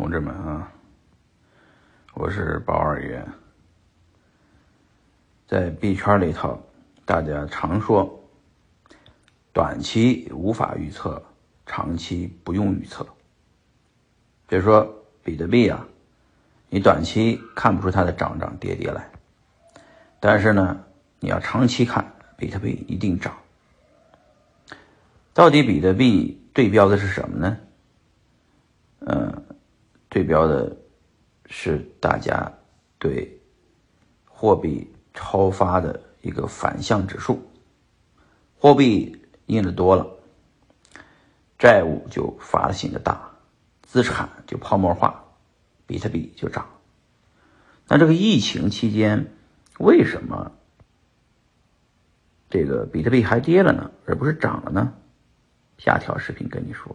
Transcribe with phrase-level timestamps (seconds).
[0.00, 0.72] 同志们啊，
[2.14, 3.22] 我是包二爷。
[5.46, 6.58] 在币圈里头，
[7.04, 8.18] 大家常说，
[9.52, 11.22] 短期无法预测，
[11.66, 13.06] 长期不用预测。
[14.48, 14.90] 比如说
[15.22, 15.86] 比特币啊，
[16.70, 19.06] 你短期看不出它的涨涨跌跌来，
[20.18, 20.82] 但是呢，
[21.18, 23.36] 你要长期看，比特币一定涨。
[25.34, 27.58] 到底比特币对标的是什么呢？
[30.20, 30.76] 对标的
[31.46, 32.52] 是大家
[32.98, 33.40] 对
[34.26, 37.42] 货币超发的一个反向指数。
[38.58, 40.06] 货币印的多了，
[41.58, 43.30] 债务就发行的大，
[43.82, 45.24] 资产就泡沫化，
[45.86, 46.68] 比特币就涨。
[47.88, 49.32] 那这个疫情期间，
[49.78, 50.52] 为什么
[52.50, 54.92] 这个比特币还跌了呢，而不是涨了呢？
[55.78, 56.94] 下条视频跟你说。